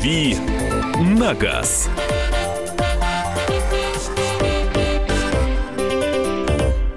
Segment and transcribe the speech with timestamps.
[0.00, 0.34] «Дави
[0.98, 1.90] на газ».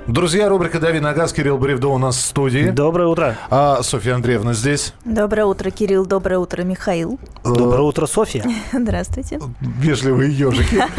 [0.07, 1.33] Друзья, рубрика «Дави на газ».
[1.33, 2.69] Кирилл Бревдо у нас в студии.
[2.69, 3.35] Доброе утро.
[3.49, 4.93] А Софья Андреевна здесь.
[5.03, 6.05] Доброе утро, Кирилл.
[6.05, 7.19] Доброе утро, Михаил.
[7.43, 8.45] Доброе утро, Софья.
[8.71, 9.37] Здравствуйте.
[9.59, 10.81] Вежливые ежики.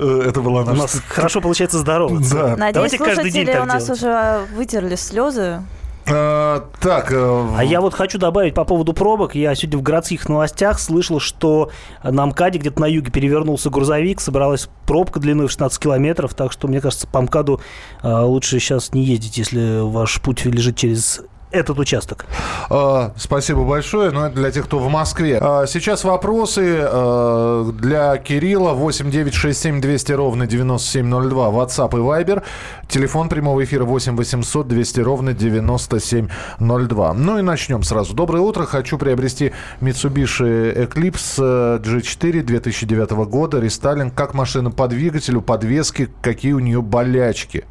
[0.00, 0.82] Э, Это была У наша...
[0.82, 2.32] нас хорошо получается здороваться.
[2.32, 2.56] Да.
[2.56, 4.00] Надеюсь, Давайте каждый день слушатели так у нас делать.
[4.00, 5.62] уже вытерли слезы.
[6.10, 9.34] А, Так, э, А я вот хочу добавить по поводу пробок.
[9.34, 11.70] Я сегодня в городских новостях слышал, что
[12.02, 16.68] на МКАДе где-то на юге перевернулся грузовик, собралась пробка длиной в 16 километров, так что,
[16.68, 17.60] мне кажется, по МКАДу
[18.02, 22.26] а, лучше сейчас не ездить, если ваш путь лежит через этот участок.
[22.70, 24.10] А, Спасибо большое.
[24.10, 25.38] Но это для тех, кто в Москве.
[25.40, 28.72] А, Сейчас вопросы э, для Кирилла.
[28.72, 31.48] 8 9 6 7 200 ровно 9702.
[31.48, 32.42] WhatsApp и Viber.
[32.88, 37.14] Телефон прямого эфира 8 800 200 ровно 9702.
[37.14, 38.14] Ну и начнем сразу.
[38.14, 38.64] Доброе утро.
[38.64, 43.58] Хочу приобрести Mitsubishi Eclipse э, G4 2009 года.
[43.60, 44.14] Рестайлинг.
[44.14, 47.64] Как машина по двигателю, подвеске, какие у нее болячки?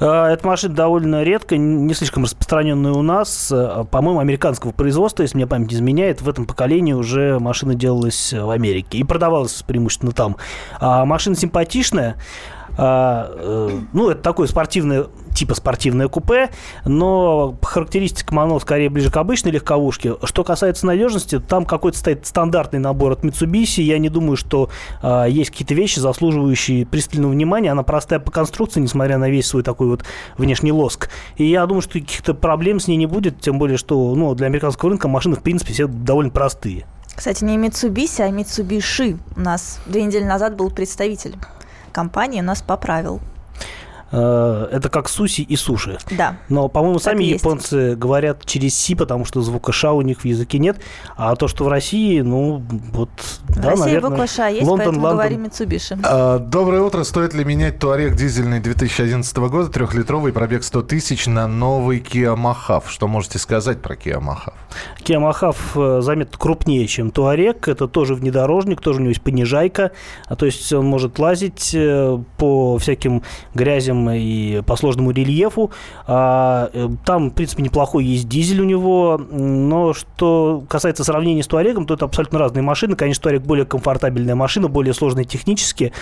[0.00, 3.50] А, Эта машина довольно редкая, не слишком распространенная у нас.
[3.52, 6.22] А, По-моему, американского производства, если мне память не изменяет.
[6.22, 10.36] В этом поколении уже машина делалась в Америке и продавалась преимущественно там.
[10.80, 12.16] А машина симпатичная.
[12.76, 16.50] А, э, ну, это такое спортивное, типа спортивное купе,
[16.84, 20.16] но по характеристикам оно скорее ближе к обычной легковушке.
[20.24, 23.82] Что касается надежности, там какой-то стоит стандартный набор от Mitsubishi.
[23.82, 24.70] Я не думаю, что
[25.02, 27.70] а, есть какие-то вещи, заслуживающие пристального внимания.
[27.70, 30.04] Она простая по конструкции, несмотря на весь свой такой вот
[30.36, 31.10] внешний лоск.
[31.36, 34.46] И я думаю, что каких-то проблем с ней не будет, тем более, что ну, для
[34.46, 36.86] американского рынка машины, в принципе, все довольно простые.
[37.14, 39.18] Кстати, не Mitsubishi, а Mitsubishi.
[39.36, 41.36] У нас две недели назад был представитель
[41.94, 43.20] компании, нас поправил.
[44.16, 45.98] Э, Это как суси и суши.
[46.16, 46.36] Да.
[46.48, 47.42] Но, по-моему, сами есть.
[47.44, 50.76] японцы говорят через «си», потому что звука «ша» у них в языке нет.
[51.16, 52.62] А то, что в России, ну,
[52.92, 53.10] вот,
[53.48, 54.10] В да, России наверное.
[54.10, 55.16] буква «Ш» есть, Лондон, поэтому Лондон.
[55.16, 55.98] говорим Mitsubishi.
[56.04, 57.02] А, Доброе утро.
[57.04, 62.84] Стоит ли менять Туарек дизельный 2011 года, трехлитровый, пробег 100 тысяч на новый Kia Mahav?
[62.88, 64.52] Что можете сказать про Kia Mahav?
[65.04, 67.66] Kia Mahav э, заметно крупнее, чем Туарек.
[67.68, 69.90] Это тоже внедорожник, тоже у него есть понижайка.
[70.26, 73.22] А, то есть он может лазить э, по всяким
[73.54, 75.70] грязям и по сложному рельефу.
[76.06, 79.20] А, э, там, в принципе, неплохой есть дизель у него.
[79.30, 82.96] Но что касается сравнения с Туарегом, то это абсолютно разные машины.
[82.96, 85.92] Конечно, Туарек более комфортабельная машина, более сложная технически,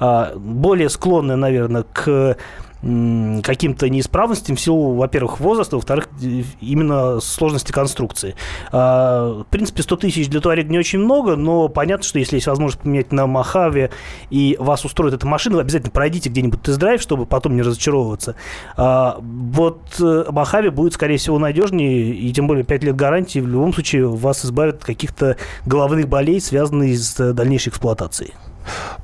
[0.00, 2.36] а, более склонная, наверное, к
[2.82, 8.34] каким-то неисправностям в силу, во-первых, возраста, во-вторых, э, именно сложности конструкции.
[8.72, 12.48] А, В принципе, 100 тысяч для Туарега не очень много, но понятно, что если есть
[12.48, 13.90] возможность поменять на Махаве
[14.30, 18.34] и вас устроит эта машина, вы обязательно пройдите где-нибудь тест-драйв, чтобы потом не разочаровываться.
[18.76, 23.46] А, Вот э, Махаве будет, скорее всего, надежнее, и тем более 5 лет гарантии в
[23.46, 28.32] любом случае вас избавит от каких-то головных болей, связанных с э, дальнейшей эксплуатацией.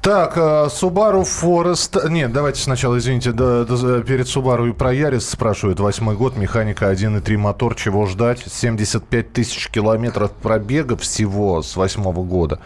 [0.03, 2.09] Так, э, Subaru Forest...
[2.09, 5.81] Нет, давайте сначала, извините, да- да- перед Subaru и про Ярис спрашивают.
[5.81, 8.45] Восьмой год, механика 1.3 мотор, чего ждать?
[8.47, 12.61] 75 тысяч километров пробега всего с восьмого года.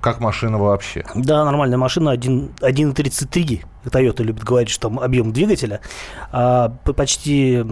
[0.00, 1.04] Как машина вообще?
[1.14, 3.64] Да, нормальная машина, 1 1.33.
[3.84, 5.80] Toyota любит говорить, что там объем двигателя.
[6.32, 7.64] А, почти...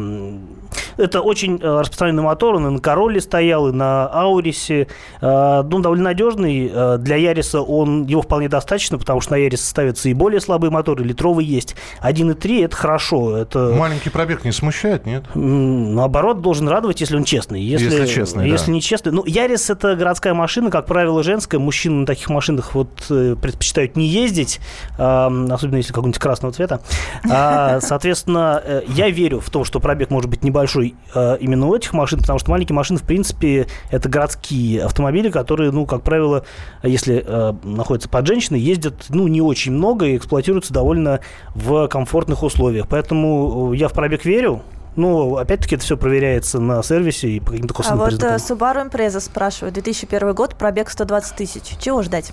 [0.97, 2.57] Это очень э, распространенный мотор.
[2.57, 4.89] Он и на Королле стоял, и на Аурисе.
[5.21, 6.71] А, Ну, довольно надежный.
[6.73, 10.71] А, Для Яриса он, его вполне достаточно, потому что на Ярисе ставятся и более слабые
[10.71, 11.77] моторы, литровый есть.
[12.03, 13.37] 1.3 это хорошо.
[13.37, 15.25] Это Маленький пробег не смущает, нет?
[15.35, 17.61] Наоборот, должен радовать, если он честный.
[17.61, 18.51] Если, Если честный, да.
[18.51, 19.13] Если не честный.
[19.13, 21.59] Ну, Ярис это городская машина, как правило, женская.
[21.59, 24.61] Мужчины на таких машинах вот э, предпочитают не ездить,
[24.97, 26.81] особенно если какого-нибудь красного цвета.
[27.29, 31.75] А, соответственно, э, я верю в то, что пробег может быть небольшой э, именно у
[31.75, 36.45] этих машин, потому что маленькие машины, в принципе, это городские автомобили, которые, ну, как правило,
[36.83, 41.21] если э, находятся под женщиной, ездят, ну, не очень много и эксплуатируются довольно
[41.55, 42.87] в комфортных условиях.
[42.89, 44.63] Поэтому я в пробег верю.
[44.97, 48.37] Ну, опять-таки, это все проверяется на сервисе и по каким-то А косвенным вот э, признакам.
[48.57, 49.75] Subaru Impreza спрашивает.
[49.75, 51.63] 2001 год, пробег 120 тысяч.
[51.81, 52.33] Чего ждать?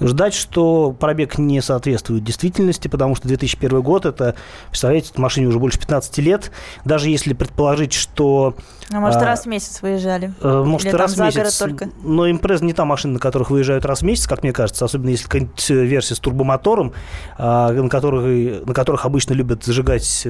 [0.00, 4.34] Ждать, что пробег не соответствует действительности, потому что 2001 год, это,
[4.70, 6.50] представляете, машине уже больше 15 лет.
[6.86, 8.54] Даже если предположить, что...
[8.90, 10.32] А может, А, раз в месяц выезжали?
[10.40, 11.58] э, может, Или раз в месяц.
[11.58, 11.90] только?
[12.02, 15.10] Но импреза не та машина, на которых выезжают раз в месяц, как мне кажется, особенно
[15.10, 16.94] если какая-нибудь э, версия с турбомотором,
[17.36, 20.26] а, на, которых, на которых обычно любят зажигать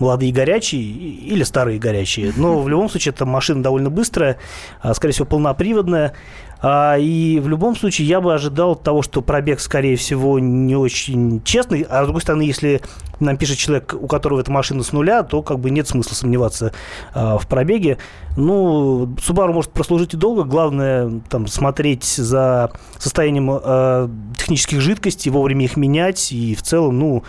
[0.00, 2.32] молодые горячие или старые горячие.
[2.36, 4.38] Но в любом случае, это машина довольно быстрая,
[4.80, 6.14] а, скорее всего, полноприводная.
[6.62, 11.42] А, и в любом случае я бы ожидал того, что пробег, скорее всего, не очень
[11.42, 11.82] честный.
[11.82, 12.80] А с другой стороны, если
[13.18, 16.72] нам пишет человек, у которого эта машина с нуля, то как бы нет смысла сомневаться
[17.14, 17.98] а, в пробеге.
[18.36, 20.44] Ну, Subaru может прослужить и долго.
[20.44, 24.08] Главное там смотреть за состоянием э,
[24.38, 27.24] технических жидкостей, вовремя их менять и в целом, ну,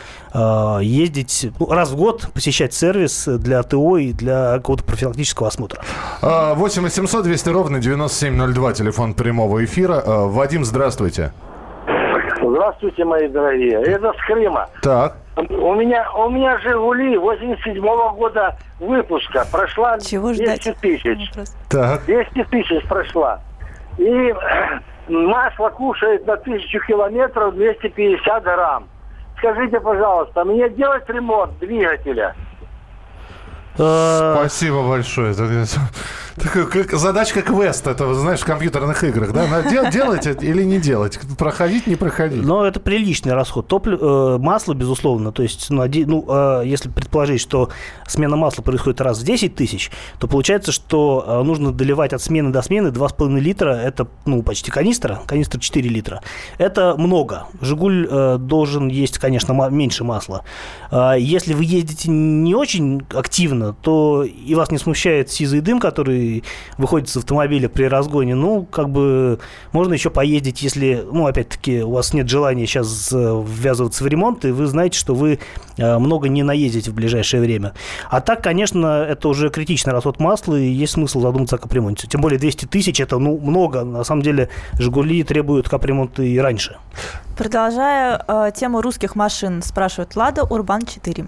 [0.81, 5.83] ездить ну, раз в год, посещать сервис для ТО и для какого-то профилактического осмотра.
[6.21, 10.01] 8 800 200 ровно 9702, телефон прямого эфира.
[10.03, 11.31] А, Вадим, здравствуйте.
[12.41, 13.79] Здравствуйте, мои дорогие.
[13.83, 14.67] Это с Крыма.
[14.81, 15.17] Так.
[15.37, 19.45] У меня, у меня «Жигули» 87-го года выпуска.
[19.51, 20.77] Прошла Чего 200 ждать?
[20.81, 21.31] тысяч.
[21.69, 22.01] Так.
[22.05, 23.39] 200 тысяч прошла.
[23.97, 24.33] И
[25.07, 28.87] масло кушает на тысячу километров 250 грамм.
[29.37, 32.35] Скажите, пожалуйста, мне делать ремонт двигателя?
[33.77, 35.33] Э, Спасибо большое.
[36.37, 39.61] Как- задачка квест, это, знаешь, в компьютерных играх, да?
[39.63, 41.19] Дел- делать или не делать?
[41.37, 42.43] Проходить, не проходить?
[42.43, 43.67] Но это приличный расход.
[43.67, 47.69] Топлив, масло, безусловно, то есть, ну, оди- ну, э, если предположить, что
[48.07, 52.51] смена масла происходит раз в 10 тысяч, то получается, что э, нужно доливать от смены
[52.51, 56.21] до смены 2,5 литра, это, ну, почти канистра, канистра 4 литра.
[56.57, 57.47] Это много.
[57.61, 60.43] «Жигуль» э, должен есть, конечно, меньше масла.
[60.89, 66.43] А Если вы ездите не очень активно, то и вас не смущает сизый дым, который
[66.77, 69.39] выходит с автомобиля при разгоне, ну, как бы
[69.71, 74.45] можно еще поездить, если, ну, опять-таки, у вас нет желания сейчас э, ввязываться в ремонт,
[74.45, 75.39] и вы знаете, что вы
[75.77, 77.73] э, много не наездите в ближайшее время.
[78.09, 82.07] А так, конечно, это уже критичный расход масла, и есть смысл задуматься о капремонте.
[82.07, 83.83] Тем более 200 тысяч– это, ну, много.
[83.83, 86.77] На самом деле, «Жигули» требуют капремонта и раньше.
[87.37, 91.27] Продолжая э, тему русских машин, спрашивают Лада Урбан 4.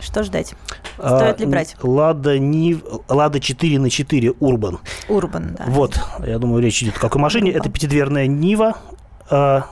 [0.00, 0.54] Что ждать?
[0.98, 1.76] Стоит ли А, брать?
[1.82, 2.82] Лада, Нив...
[3.08, 4.78] Лада 4 на 4 Урбан.
[5.08, 5.64] Урбан, да.
[5.68, 7.50] Вот, я думаю, речь идет о какой машине.
[7.52, 8.76] Это пятидверная Нива.
[9.30, 9.66] а,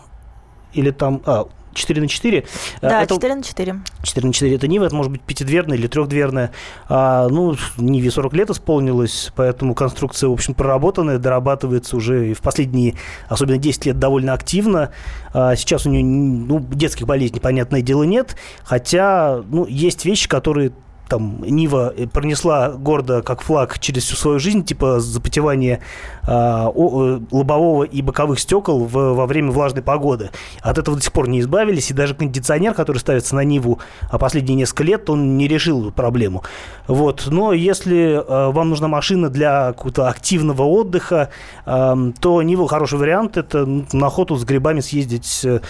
[0.72, 1.20] или там...
[1.26, 2.44] А, 4 на 4.
[2.80, 3.80] Да, это, 4 на 4.
[4.02, 6.52] 4 на 4 это Нива, это может быть пятидверная или трехдверная.
[6.88, 12.40] А, ну, Ниве 40 лет исполнилось, поэтому конструкция, в общем, проработанная, дорабатывается уже и в
[12.40, 12.94] последние,
[13.28, 14.92] особенно 10 лет, довольно активно.
[15.32, 20.72] А, сейчас у нее ну, детских болезней, понятное дело, нет, хотя ну, есть вещи, которые
[21.12, 25.80] там Нива пронесла гордо как флаг через всю свою жизнь, типа запотевание
[26.26, 30.30] а, э, лобового и боковых стекол в- во время влажной погоды.
[30.62, 33.78] От этого до сих пор не избавились, и даже кондиционер, который ставится на Ниву
[34.08, 36.44] а последние несколько лет, он не решил эту проблему.
[36.86, 37.26] Вот.
[37.26, 41.28] Но если э, вам нужна машина для какого-то активного отдыха,
[41.66, 43.36] эм, то Нива хороший вариант.
[43.36, 45.60] Это на охоту с грибами съездить э, э,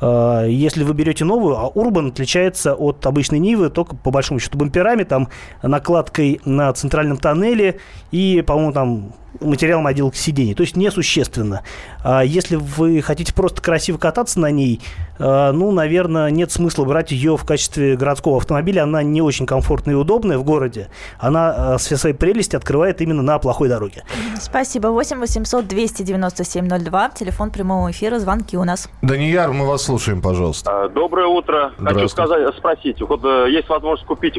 [0.00, 5.02] если вы берете новую, а Урбан отличается от обычной Нивы только по большому счету бамперами,
[5.02, 5.28] там
[5.62, 7.78] накладкой на центральном тоннеле
[8.10, 10.54] и, по-моему, там материалом отделки сидений.
[10.54, 11.62] То есть несущественно.
[12.02, 14.80] А если вы хотите просто красиво кататься на ней,
[15.18, 18.82] э, ну, наверное, нет смысла брать ее в качестве городского автомобиля.
[18.82, 20.88] Она не очень комфортная и удобная в городе.
[21.18, 24.04] Она э, все свои прелести открывает именно на плохой дороге.
[24.40, 24.88] Спасибо.
[24.88, 27.10] 8 800 297 02.
[27.10, 28.18] Телефон прямого эфира.
[28.18, 28.88] Звонки у нас.
[29.02, 30.84] Данияр, мы вас слушаем, пожалуйста.
[30.84, 31.72] А, Доброе утро.
[31.78, 34.38] Хочу сказать, спросить, вот э, есть возможность купить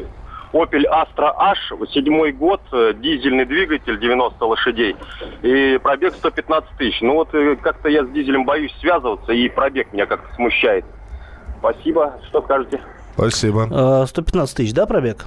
[0.53, 4.95] Opel Astra H, седьмой год, э, дизельный двигатель, 90 лошадей,
[5.41, 7.01] и пробег 115 тысяч.
[7.01, 10.85] Ну вот э, как-то я с дизелем боюсь связываться, и пробег меня как-то смущает.
[11.59, 12.19] Спасибо.
[12.27, 12.81] Что скажете?
[13.13, 14.03] Спасибо.
[14.03, 15.25] Э, 115 тысяч, да, пробег?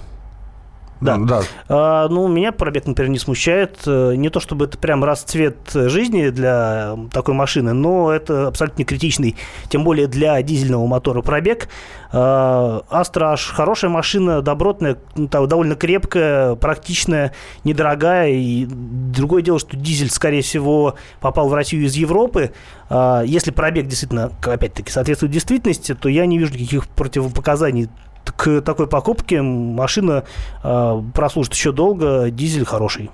[1.00, 1.18] Да.
[1.18, 1.42] да.
[1.68, 3.80] А, ну, меня пробег, например, не смущает.
[3.86, 8.84] Э, Не то чтобы это прям расцвет жизни для такой машины, но это абсолютно не
[8.84, 9.36] критичный,
[9.68, 11.68] тем более для дизельного мотора пробег.
[12.12, 17.32] А, Astra H хорошая машина, добротная, довольно крепкая, практичная,
[17.64, 18.30] недорогая.
[18.30, 22.52] И другое дело, что дизель, скорее всего, попал в Россию из Европы.
[22.88, 27.88] А, Если пробег действительно, опять-таки, соответствует действительности, то я не вижу никаких противопоказаний
[28.30, 30.24] к такой покупке машина
[30.62, 33.10] э, прослужит еще долго, дизель хороший.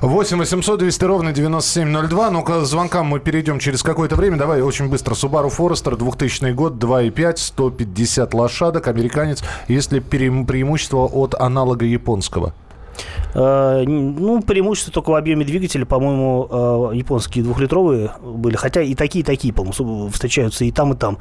[0.00, 2.30] 8 800 200 ровно 9702.
[2.30, 4.36] Ну, к звонкам мы перейдем через какое-то время.
[4.36, 5.14] Давай очень быстро.
[5.14, 9.42] Subaru Forester, 2000 год, 2.5, 150 лошадок, американец.
[9.68, 12.52] Есть ли преимущество от аналога японского?
[13.34, 19.20] Э, ну, преимущество только в объеме двигателя, по-моему, э, японские двухлитровые были, хотя и такие,
[19.20, 21.18] и такие, по-моему, встречаются и там, и там.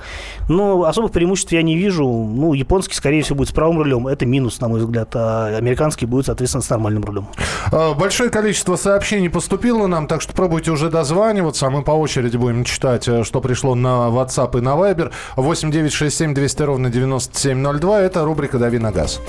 [0.48, 2.06] Но особых преимуществ я не вижу.
[2.06, 6.06] Ну, японский, скорее всего, будет с правым рулем, это минус, на мой взгляд, а американский
[6.06, 7.28] будет, соответственно, с нормальным рулем.
[7.72, 11.68] А, Большое количество сообщений поступило нам, так что пробуйте уже дозваниваться.
[11.68, 15.12] а Мы по очереди будем читать, э, что пришло на WhatsApp и на Viber.
[15.36, 18.02] 8 9 6 7 200 ровно 9702.
[18.02, 19.20] Это рубрика «Дави на газ».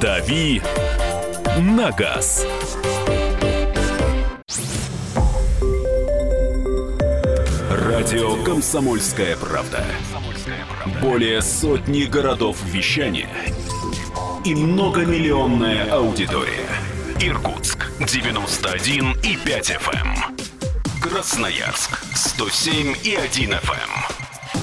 [0.00, 0.62] «Дави
[1.58, 2.46] на газ».
[7.70, 9.84] Радио «Комсомольская правда».
[11.02, 13.28] Более сотни городов вещания
[14.46, 16.70] и многомиллионная аудитория.
[17.20, 20.00] Иркутск 91 и 5 FM.
[20.00, 20.36] эм.
[21.02, 24.19] Красноярск 107 и 1 FM.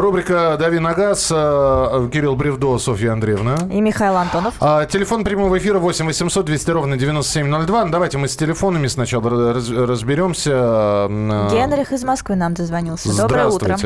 [0.00, 1.30] Рубрика «Дави на газ».
[1.34, 3.54] э, Кирилл Бревдо, Софья Андреевна.
[3.72, 4.54] И Михаил Антонов.
[4.60, 7.84] А, телефон прямого эфира 8 800 200 ровно 9702.
[7.84, 10.50] Ну, Давайте мы с телефонами сначала раз- разберемся.
[11.08, 13.16] Э, Генрих из Москвы нам дозвонился.
[13.16, 13.76] Доброе утро.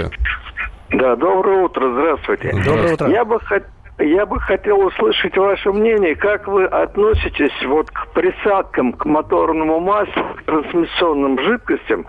[0.91, 2.53] Да, доброе утро, здравствуйте.
[2.65, 3.09] Доброе утро.
[3.11, 3.67] Я бы, хот-
[3.99, 10.23] я бы хотел услышать ваше мнение, как вы относитесь вот к присадкам, к моторному маслу,
[10.39, 12.07] к трансмиссионным жидкостям,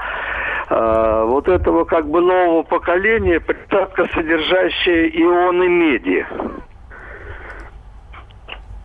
[0.69, 6.25] э, вот этого как бы нового поколения, присадка, содержащая ионы меди.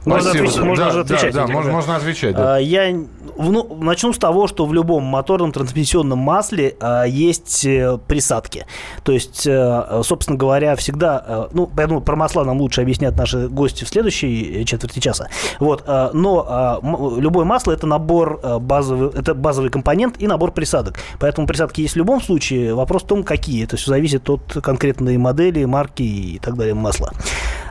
[0.04, 0.44] Можно, Спасибо.
[0.44, 1.34] отвечать- можно Да, же да, отвечать.
[1.34, 1.76] Да, этим, можно, да.
[1.76, 2.36] можно отвечать.
[2.36, 2.58] да.
[2.58, 2.94] Я
[3.36, 8.66] ну, начну с того, что в любом моторном трансмиссионном масле а, есть э, присадки.
[9.02, 13.48] То есть, э, собственно говоря, всегда, э, ну, поэтому про масла нам лучше объяснят наши
[13.48, 15.28] гости в следующей четверти часа.
[15.58, 16.80] Вот, но а,
[17.18, 20.98] любое масло это набор э, базовый, это базовый компонент и набор присадок.
[21.18, 22.74] Поэтому присадки есть в любом случае.
[22.74, 23.64] Вопрос в том, какие.
[23.64, 27.12] Это все зависит от конкретной модели, марки и так далее масла.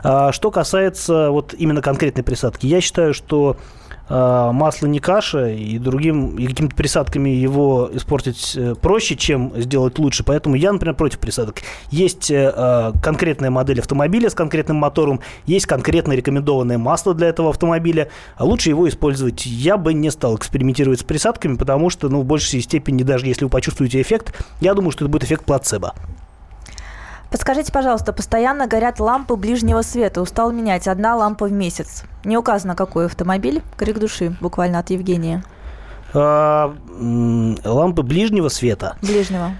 [0.04, 3.56] А, Что касается вот именно конкретной присадки, я считаю, что
[4.06, 9.98] а, масло не каша, и другим, и какими-то присадками его испортить э, проще, чем сделать
[9.98, 10.24] лучше.
[10.24, 11.62] Поэтому я, например, против присадок.
[11.90, 17.48] Есть э, а, конкретная модель автомобиля с конкретным мотором, есть конкретно рекомендованное масло для этого
[17.48, 19.46] автомобиля, лучше его использовать.
[19.46, 23.44] Я бы не стал экспериментировать с присадками, потому что, ну, в большей степени, даже если
[23.44, 25.94] вы почувствуете эффект, я думаю, что это будет эффект плацебо.
[27.34, 30.22] Подскажите, пожалуйста, постоянно горят лампы ближнего света.
[30.22, 32.04] Устал менять одна лампа в месяц.
[32.22, 33.60] Не указано, какой автомобиль.
[33.76, 35.42] Крик души, буквально от Евгения.
[36.12, 36.72] А,
[37.64, 38.96] лампы ближнего света.
[39.02, 39.50] Ближнего.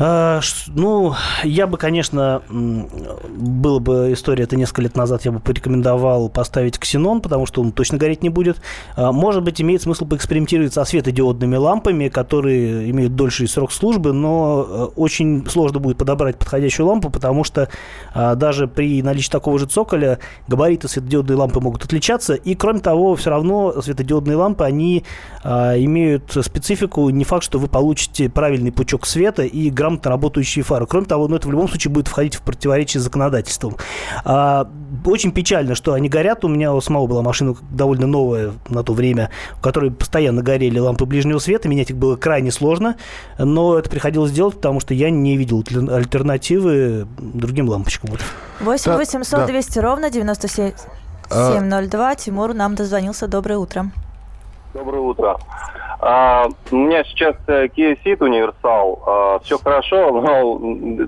[0.00, 6.28] А, Ну, я бы, конечно, было бы история, это несколько лет назад, я бы порекомендовал
[6.28, 8.60] поставить ксенон, потому что он точно гореть не будет.
[8.94, 14.66] А, Может быть, имеет смысл поэкспериментировать со светодиодными лампами, которые имеют дольший срок службы, но
[14.68, 17.68] э, очень сложно будет подобрать подходящую лампу, потому что
[18.14, 23.16] а, даже при наличии такого же цоколя габариты светодиодной лампы могут отличаться, и, кроме того,
[23.16, 25.04] все равно светодиодные лампы, они
[25.44, 30.86] имеют специфику, не факт, что вы получите правильный пучок света и грамотно работающие фары.
[30.86, 33.76] Кроме того, ну, это в любом случае будет входить в противоречие с законодательством.
[34.24, 34.68] А,
[35.04, 36.44] очень печально, что они горят.
[36.44, 40.78] У меня у самого была машина довольно новая на то время, в которой постоянно горели
[40.78, 41.68] лампы ближнего света.
[41.68, 42.96] Менять их было крайне сложно,
[43.38, 48.10] но это приходилось делать, потому что я не видел альтер- альтернативы другим лампочкам.
[48.10, 48.20] Вот.
[48.60, 49.46] 8 Да, 800 да.
[49.46, 52.14] 200 ровно 9702.
[52.16, 53.26] Тимур нам дозвонился.
[53.26, 53.90] Доброе утро.
[54.74, 55.38] Доброе утро.
[56.00, 59.40] А, у меня сейчас э, Kia Ceed универсал.
[59.44, 61.06] все хорошо, но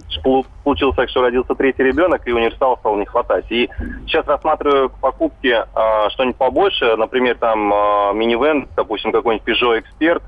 [0.64, 3.46] получилось так, что родился третий ребенок, и универсала стало не хватать.
[3.50, 3.68] И
[4.06, 10.22] сейчас рассматриваю к покупке а, что-нибудь побольше, например, там а, минивэн, допустим, какой-нибудь Peugeot Expert,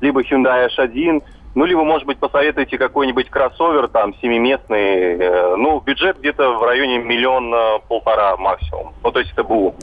[0.00, 1.22] либо Hyundai H1,
[1.54, 6.98] ну, либо, может быть, посоветуйте какой-нибудь кроссовер, там, семиместный, э, ну, бюджет где-то в районе
[6.98, 8.94] миллиона-полтора максимум.
[9.04, 9.74] Ну, то есть это БУ.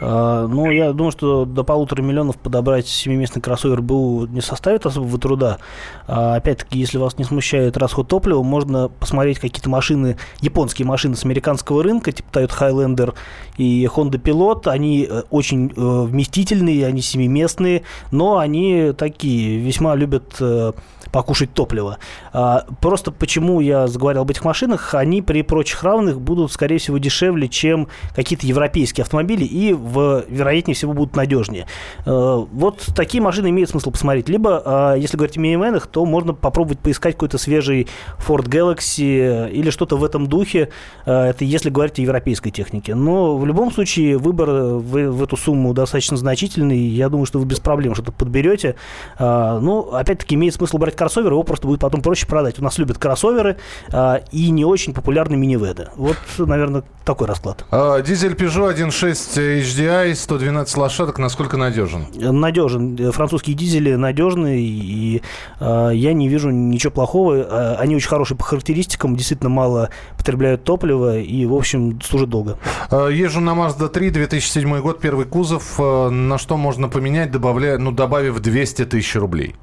[0.00, 5.18] А, Ну, я думаю, что до полутора миллионов подобрать семиместный кроссовер БУ не составит особого
[5.18, 5.58] труда.
[6.06, 11.24] А, Опять-таки, если вас не смущает расход топлива, можно посмотреть какие-то машины, японские машины с
[11.24, 13.14] американского рынка, типа Toyota Highlander
[13.56, 14.68] и Honda Pilot.
[14.68, 20.72] Они э, очень э, вместительные, они семиместные, но они такие, весьма любят э,
[21.16, 21.96] покушать топливо.
[22.34, 26.98] А, Просто почему я заговорил об этих машинах, они при прочих равных будут, скорее всего,
[26.98, 31.66] дешевле, чем какие-то европейские автомобили и, в, вероятнее всего, будут надежнее.
[32.04, 34.28] Э, Вот такие машины имеет смысл посмотреть.
[34.28, 39.70] Либо, а, если говорить о минивенах, то можно попробовать поискать какой-то свежий Ford Galaxy или
[39.70, 40.68] что-то в этом духе.
[41.06, 42.94] Э, Это если говорить о европейской технике.
[42.94, 46.78] Но в любом случае выбор в, в эту сумму достаточно значительный.
[46.78, 48.74] Я думаю, что вы без проблем что-то подберете.
[49.18, 52.58] А, Ну, опять-таки, имеет смысл брать кроссовер, его просто будет потом проще продать.
[52.58, 53.58] У нас любят кроссоверы
[53.92, 55.88] а, и не очень популярны миниведы.
[55.94, 57.64] Вот, наверное, такой расклад.
[57.70, 62.06] А, дизель Peugeot 1.6 HDI, 112 лошадок, насколько надежен?
[62.16, 63.12] Надежен.
[63.12, 65.22] Французские дизели надежные, и
[65.60, 67.76] а, я не вижу ничего плохого.
[67.78, 72.58] Они очень хорошие по характеристикам, действительно мало потребляют топлива и, в общем, служат долго.
[72.90, 75.78] Езжу на Mazda 3, 2007 год, первый кузов.
[75.78, 79.54] На что можно поменять, добавляя, ну, добавив 200 тысяч рублей?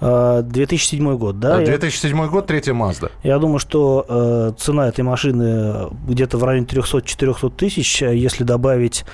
[0.00, 1.58] 2007 год, да?
[1.58, 3.10] 2007 год, третья Mazda.
[3.22, 8.02] Я думаю, что э, цена этой машины где-то в районе 300-400 тысяч.
[8.02, 9.04] Если добавить,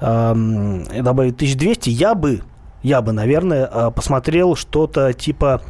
[0.00, 2.42] э, добавить 1200, я бы,
[2.82, 5.62] я бы, наверное, посмотрел что-то типа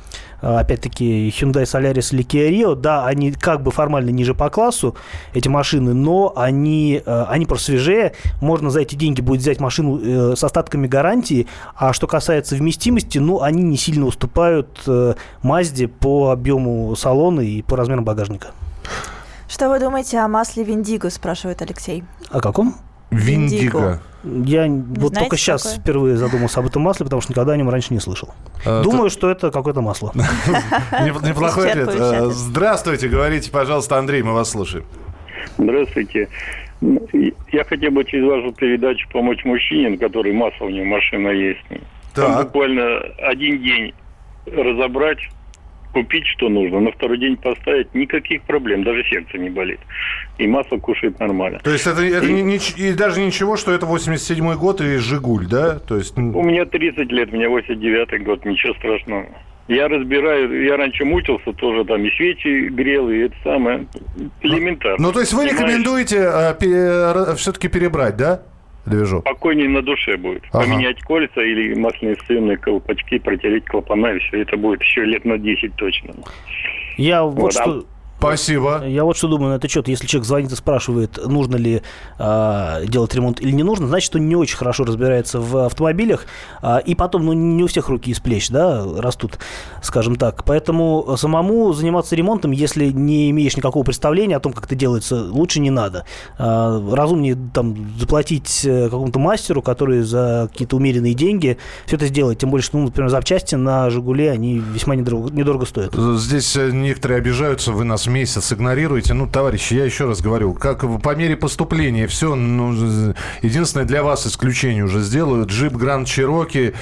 [0.45, 4.95] опять-таки, Hyundai Solaris или Kia Rio, да, они как бы формально ниже по классу,
[5.33, 8.13] эти машины, но они, а, они просто свежее.
[8.41, 11.47] Можно за эти деньги будет взять машину э, с остатками гарантии.
[11.75, 17.63] А что касается вместимости, ну, они не сильно уступают Mazda э, по объему салона и
[17.63, 18.49] по размерам багажника.
[19.49, 22.05] Что вы думаете о масле Виндиго, спрашивает Алексей.
[22.31, 22.77] О каком?
[23.11, 24.01] Виндиго.
[24.25, 25.81] Я не вот только сейчас такое?
[25.81, 28.31] впервые задумался об этом масле, потому что никогда о нем раньше не слышал.
[28.65, 29.11] А, Думаю, то...
[29.11, 30.13] что это какое-то масло.
[30.93, 31.91] Неплохой ответ.
[31.93, 34.87] Э, здравствуйте, говорите, пожалуйста, Андрей, мы вас слушаем.
[35.59, 36.29] Здравствуйте.
[36.81, 41.65] Я хотел бы через вашу передачу помочь мужчине, который масло у него машина есть.
[42.15, 43.95] Там буквально один день
[44.47, 45.19] разобрать
[45.95, 49.79] купить, что нужно, на второй день поставить, никаких проблем, даже сердце не болит.
[50.39, 51.61] И масло кушает нормально.
[51.63, 54.97] То есть это, это и, не, не, и даже ничего, что это 87-й год и
[54.97, 55.79] «Жигуль», да?
[55.79, 56.19] То есть...
[56.19, 59.27] У меня 30 лет, у меня 89-й год, ничего страшного.
[59.69, 63.87] Я разбираю, я раньше мучился тоже, там и свечи грел, и это самое
[64.43, 65.07] элементарно.
[65.07, 68.43] Ну, то есть вы рекомендуете э, пере, все-таки перебрать, да?
[68.87, 69.23] Движок.
[69.23, 70.43] Спокойнее на душе будет.
[70.53, 70.65] Ага.
[70.65, 75.39] Поменять кольца или масляные сцены, колпачки, протереть клапана, и все это будет еще лет на
[75.39, 76.15] 10 точно.
[76.97, 77.85] Я вот, вот что...
[78.29, 78.87] Спасибо.
[78.87, 79.89] Я вот что думаю на этот счет.
[79.89, 81.83] Если человек звонит и спрашивает, нужно ли
[82.19, 86.27] э, делать ремонт или не нужно, значит, он не очень хорошо разбирается в автомобилях.
[86.63, 89.39] Э, и потом, ну, не у всех руки из плеч, да, растут,
[89.83, 90.45] скажем так.
[90.45, 95.61] Поэтому самому заниматься ремонтом, если не имеешь никакого представления о том, как это делается, лучше
[95.61, 96.05] не надо.
[96.39, 102.39] Э, разумнее там заплатить э, какому-то мастеру, который за какие-то умеренные деньги все это сделает.
[102.39, 105.95] Тем более, что, ну, например, запчасти на «Жигуле», они весьма недорого, недорого стоят.
[105.95, 109.13] Здесь э, некоторые обижаются, вы нас месяц игнорируете.
[109.13, 113.13] Ну, товарищи, я еще раз говорю, как по мере поступления все, ну,
[113.43, 115.51] единственное для вас исключение уже сделают.
[115.51, 116.75] Джип Гранд Чироки,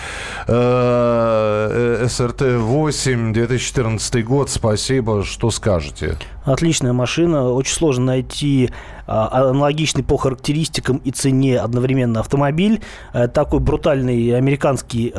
[0.46, 4.50] э, СРТ-8, 2014 год.
[4.50, 6.18] Спасибо, что скажете?
[6.44, 7.50] Отличная машина.
[7.50, 8.70] Очень сложно найти
[9.06, 12.82] а, аналогичный по характеристикам и цене одновременно автомобиль.
[13.14, 15.12] Э, такой брутальный американский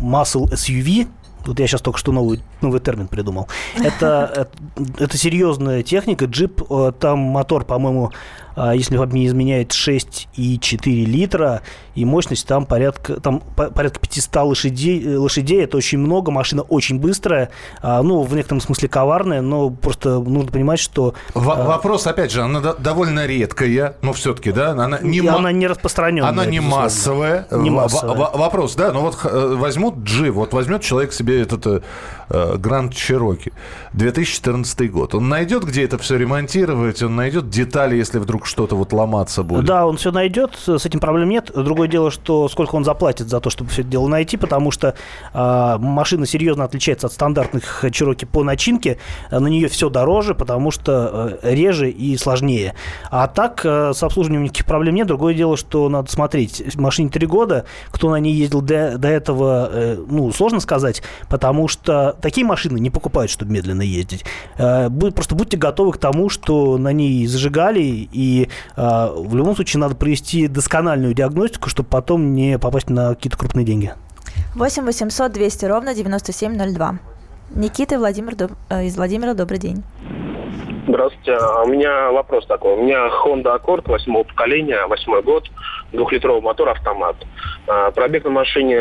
[0.00, 1.08] muscle SUV,
[1.46, 3.48] вот я сейчас только что новый, новый термин придумал.
[3.82, 6.26] Это, это, это серьезная техника.
[6.26, 8.12] Джип, э, там мотор, по-моему,
[8.56, 11.60] а, если вам не изменяет 6,4 литра,
[11.94, 16.98] и мощность там порядка, там порядка 500 лошадей, э, лошадей, это очень много, машина очень
[16.98, 17.50] быстрая,
[17.82, 21.14] а, ну, в некотором смысле коварная, но просто нужно понимать, что...
[21.34, 25.52] В- а, вопрос, опять же, она довольно редкая, но все-таки, да, она не, ма- она
[25.52, 26.30] не распространенная.
[26.30, 27.46] Она не массовая.
[27.50, 28.16] Не массовая.
[28.16, 31.84] В- вопрос, да, но вот э, возьмут G, вот возьмет человек себе этот
[32.28, 33.52] Гранд Чироки,
[33.92, 38.92] 2014 год, он найдет, где это все ремонтировать, он найдет детали, если вдруг что-то вот
[38.92, 39.64] ломаться будет.
[39.64, 41.50] Да, он все найдет, с этим проблем нет.
[41.54, 44.94] Другое дело, что сколько он заплатит за то, чтобы все это дело найти, потому что
[45.32, 48.98] э, машина серьезно отличается от стандартных Чироки по начинке.
[49.30, 52.74] На нее все дороже, потому что э, реже и сложнее.
[53.10, 55.06] А так э, с обслуживанием никаких проблем нет.
[55.06, 56.74] Другое дело, что надо смотреть.
[56.76, 61.68] Машине три года, кто на ней ездил до, до этого, э, ну, сложно сказать, потому
[61.68, 64.24] что такие машины не покупают, чтобы медленно ездить.
[64.58, 69.54] Э, просто будьте готовы к тому, что на ней зажигали и и э, в любом
[69.54, 73.94] случае надо провести доскональную диагностику, чтобы потом не попасть на какие-то крупные деньги.
[74.54, 76.98] 8 800 200 ровно 9702.
[77.54, 78.34] Никита Владимир,
[78.68, 79.84] э, из Владимира, добрый день.
[80.88, 81.34] Здравствуйте.
[81.34, 82.74] А у меня вопрос такой.
[82.74, 85.44] У меня Honda Accord восьмого поколения, восьмой год,
[85.92, 87.16] двухлитровый мотор, автомат.
[87.66, 88.80] А, пробег на машине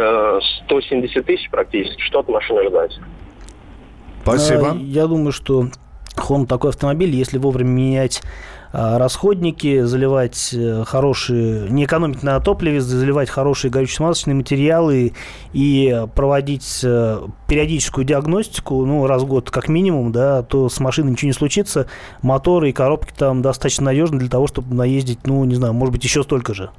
[0.65, 2.01] 170 э, тысяч практически.
[2.01, 2.99] Что от машины ждать?
[4.25, 4.71] Спасибо.
[4.71, 5.69] А, я думаю, что
[6.15, 8.23] Honda такой автомобиль, если вовремя менять
[8.73, 15.13] а, расходники, заливать э, хорошие, не экономить на топливе, заливать хорошие горюче-смазочные материалы
[15.53, 21.11] и проводить э, периодическую диагностику, ну, раз в год как минимум, да, то с машиной
[21.11, 21.85] ничего не случится.
[22.23, 26.03] Моторы и коробки там достаточно надежны для того, чтобы наездить, ну, не знаю, может быть,
[26.03, 26.71] еще столько же.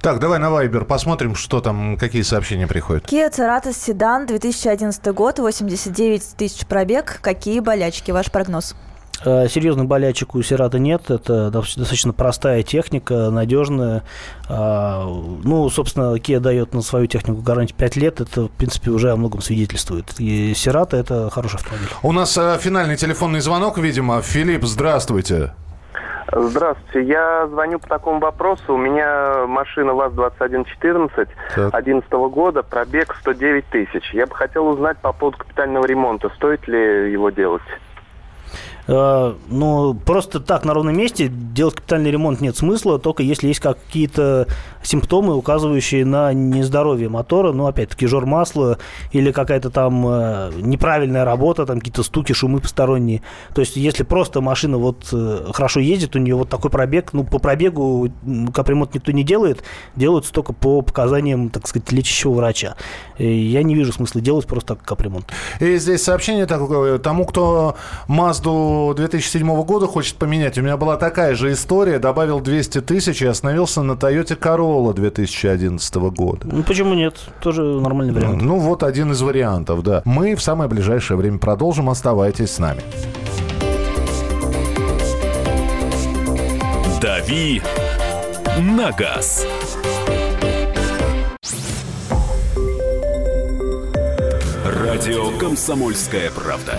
[0.00, 3.04] Так, давай на Вайбер посмотрим, что там, какие сообщения приходят.
[3.04, 7.18] Kia Cerato седан, 2011 год, 89 тысяч пробег.
[7.22, 8.10] Какие болячки?
[8.10, 8.74] Ваш прогноз?
[9.24, 11.10] Э, серьезных болячек у Сирата нет.
[11.10, 14.02] Это достаточно простая техника, надежная.
[14.48, 15.04] А,
[15.42, 18.20] ну, собственно, Kia дает на свою технику гарантию 5 лет.
[18.20, 20.14] Это, в принципе, уже о многом свидетельствует.
[20.18, 21.88] И Сирата– это хороший автомобиль.
[22.02, 24.20] У нас э, финальный телефонный звонок, видимо.
[24.20, 25.52] Филипп, здравствуйте.
[26.32, 27.08] Здравствуйте.
[27.08, 28.74] Я звоню по такому вопросу.
[28.74, 34.12] У меня машина ВАЗ-2114 2011 года, пробег 109 тысяч.
[34.12, 36.30] Я бы хотел узнать по поводу капитального ремонта.
[36.36, 37.62] Стоит ли его делать?
[38.88, 43.60] Э, ну, просто так на ровном месте делать капитальный ремонт нет смысла, только если есть
[43.60, 44.46] какие-то
[44.82, 48.78] симптомы, указывающие на нездоровье мотора, ну, опять-таки, жор масла
[49.12, 53.22] или какая-то там э, неправильная работа, там какие-то стуки, шумы посторонние.
[53.54, 57.24] То есть, если просто машина вот э, хорошо ездит, у нее вот такой пробег, ну,
[57.24, 58.10] по пробегу
[58.54, 59.64] капремонт никто не делает,
[59.96, 62.76] делаются только по показаниям, так сказать, лечащего врача.
[63.18, 65.26] И я не вижу смысла делать просто капремонт.
[65.60, 70.58] И здесь сообщение такое, тому, кто Мазду 2007 года хочет поменять.
[70.58, 71.98] У меня была такая же история.
[71.98, 76.46] Добавил 200 тысяч и остановился на Toyota Corolla 2011 года.
[76.50, 77.18] Ну, почему нет?
[77.40, 78.42] Тоже нормальный вариант.
[78.42, 80.02] Ну, вот один из вариантов, да.
[80.04, 81.90] Мы в самое ближайшее время продолжим.
[81.90, 82.82] Оставайтесь с нами.
[87.00, 87.62] «Дави
[88.58, 89.46] на газ».
[94.64, 96.78] Радио «Комсомольская правда».